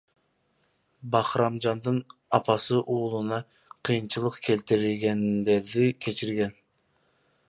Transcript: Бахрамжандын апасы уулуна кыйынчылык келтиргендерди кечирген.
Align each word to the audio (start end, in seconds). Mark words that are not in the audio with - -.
Бахрамжандын 1.11 1.97
апасы 2.37 2.77
уулуна 2.95 3.39
кыйынчылык 3.85 4.35
келтиргендерди 4.47 5.85
кечирген. 6.03 6.53